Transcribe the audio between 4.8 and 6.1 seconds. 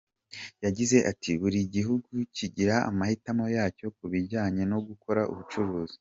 gukora ubucuruzi.